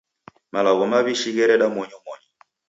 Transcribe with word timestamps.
Malagho 0.53 0.83
maw'ishi 0.91 1.29
ghereda 1.35 1.67
monyomonyo. 1.73 2.29